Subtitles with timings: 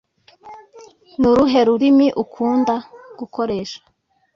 [1.19, 2.75] Ni uruhe rurimi ukunda
[3.19, 3.79] gukoresha